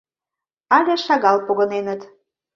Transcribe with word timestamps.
Але 0.77 0.93
шагал 1.05 1.37
погыненыт. 1.47 2.01